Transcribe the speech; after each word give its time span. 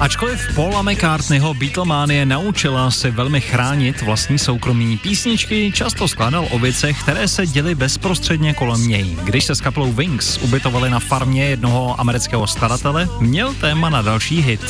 Ačkoliv 0.00 0.54
Paula 0.54 0.82
McCartneyho 0.82 1.54
Beatlemanie 1.54 2.26
naučila 2.26 2.90
si 2.90 3.10
velmi 3.10 3.40
chránit 3.40 4.02
vlastní 4.02 4.38
soukromí, 4.38 4.96
písničky 4.96 5.72
často 5.72 6.08
skládal 6.08 6.48
o 6.50 6.58
věcech, 6.58 7.02
které 7.02 7.28
se 7.28 7.46
děly 7.46 7.74
bezprostředně 7.74 8.54
kolem 8.54 8.88
něj. 8.88 9.16
Když 9.24 9.44
se 9.44 9.54
s 9.54 9.60
kapelou 9.60 9.92
Wings 9.92 10.38
ubytovali 10.38 10.90
na 10.90 11.00
farmě 11.00 11.44
jednoho 11.44 12.00
amerického 12.00 12.46
staratele, 12.46 13.08
měl 13.20 13.54
téma 13.54 13.90
na 13.90 14.02
další 14.02 14.42
hit. 14.42 14.60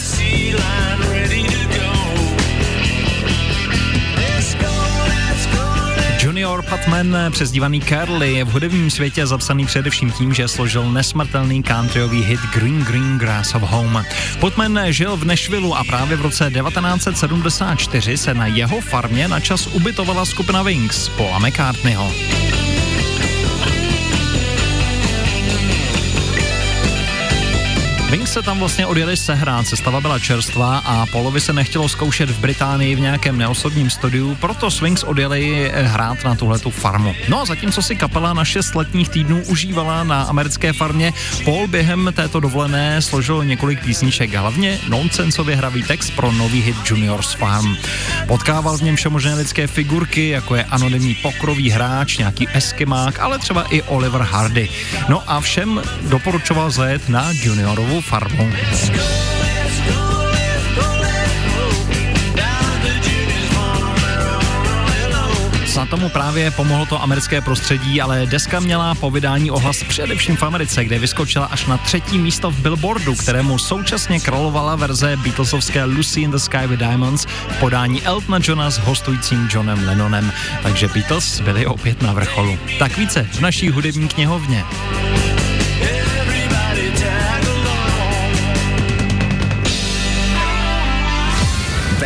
Junior 6.61 6.79
Patman, 6.79 7.17
přezdívaný 7.31 7.81
Curly, 7.81 8.33
je 8.33 8.45
v 8.45 8.53
hudebním 8.53 8.91
světě 8.91 9.27
zapsaný 9.27 9.67
především 9.67 10.13
tím, 10.13 10.35
že 10.35 10.49
složil 10.49 10.93
nesmrtelný 10.93 11.63
countryový 11.63 12.23
hit 12.23 12.41
Green 12.55 12.85
Green 12.85 13.19
Grass 13.19 13.55
of 13.55 13.63
Home. 13.63 14.05
Patman 14.41 14.79
žil 14.89 15.17
v 15.17 15.25
Nashvilleu 15.25 15.75
a 15.75 15.85
právě 15.85 16.17
v 16.17 16.23
roce 16.23 16.51
1974 16.51 18.17
se 18.17 18.35
na 18.35 18.47
jeho 18.47 18.81
farmě 18.81 19.29
na 19.29 19.41
čas 19.41 19.67
ubytovala 19.67 20.25
skupina 20.25 20.63
Wings 20.63 21.09
Paula 21.09 21.39
McCartneyho. 21.39 22.13
Se 28.31 28.43
tam 28.43 28.59
vlastně 28.59 28.87
odjeli 28.87 29.17
sehrát, 29.17 29.67
sestava 29.67 30.01
byla 30.01 30.19
čerstvá 30.19 30.79
a 30.79 31.07
Polovi 31.07 31.41
se 31.41 31.53
nechtělo 31.53 31.89
zkoušet 31.89 32.31
v 32.31 32.39
Británii 32.39 32.95
v 32.95 33.01
nějakém 33.01 33.39
neosobním 33.39 33.91
studiu, 33.91 34.35
proto 34.35 34.71
Swings 34.71 35.03
odjeli 35.03 35.71
eh, 35.73 35.83
hrát 35.83 36.25
na 36.25 36.35
tuhletu 36.35 36.71
farmu. 36.71 37.15
No 37.29 37.41
a 37.41 37.45
zatímco 37.45 37.83
si 37.83 37.97
kapela 37.97 38.33
na 38.33 38.45
6 38.45 38.75
letních 38.75 39.09
týdnů 39.09 39.43
užívala 39.47 40.05
na 40.05 40.23
americké 40.23 40.73
farmě, 40.73 41.13
Paul 41.45 41.69
během 41.69 42.13
této 42.17 42.41
dovolené 42.41 43.03
složil 43.03 43.45
několik 43.45 43.85
písniček, 43.85 44.35
hlavně 44.35 44.79
nonsensově 44.89 45.57
hravý 45.57 45.83
text 45.83 46.11
pro 46.11 46.33
nový 46.33 46.63
hit 46.63 46.77
Junior's 46.87 47.33
Farm. 47.33 47.77
Potkával 48.27 48.79
v 48.79 48.83
něm 48.83 48.97
všemožné 48.97 49.35
lidské 49.35 49.67
figurky, 49.67 50.29
jako 50.29 50.57
je 50.57 50.65
anonymní 50.65 51.15
pokrový 51.15 51.71
hráč, 51.71 52.19
nějaký 52.19 52.49
eskimák, 52.53 53.19
ale 53.19 53.39
třeba 53.39 53.63
i 53.63 53.83
Oliver 53.83 54.23
Hardy. 54.23 54.69
No 55.09 55.23
a 55.27 55.41
všem 55.41 55.83
doporučoval 56.03 56.71
zajet 56.71 57.09
na 57.09 57.31
Juniorovu 57.33 58.01
farmu. 58.01 58.20
Snad 65.81 65.89
tomu 65.89 66.09
právě 66.09 66.51
pomohlo 66.51 66.87
to 66.87 67.03
americké 67.03 67.41
prostředí, 67.41 68.01
ale 68.01 68.27
deska 68.27 68.61
měla 68.61 68.95
po 68.95 69.11
vydání 69.11 69.51
ohlas 69.51 69.85
především 69.85 70.37
v 70.37 70.43
Americe, 70.43 70.85
kde 70.85 70.99
vyskočila 70.99 71.47
až 71.47 71.67
na 71.67 71.77
třetí 71.77 72.19
místo 72.19 72.51
v 72.51 72.59
Billboardu, 72.59 73.15
kterému 73.15 73.59
současně 73.59 74.21
královala 74.21 74.77
verze 74.77 75.17
Beatlesovské 75.17 75.85
Lucy 75.85 76.21
in 76.21 76.31
the 76.31 76.37
Sky 76.37 76.67
with 76.67 76.79
Diamonds 76.79 77.25
v 77.25 77.61
podání 77.61 78.03
Eltona 78.03 78.39
Johna 78.43 78.71
s 78.71 78.79
hostujícím 78.79 79.49
Johnem 79.53 79.87
Lennonem. 79.87 80.33
Takže 80.63 80.89
Beatles 80.89 81.41
byli 81.41 81.67
opět 81.67 82.03
na 82.03 82.13
vrcholu. 82.13 82.59
Tak 82.79 82.99
více 82.99 83.29
v 83.33 83.41
naší 83.41 83.71
hudební 83.71 84.09
knihovně. 84.09 84.65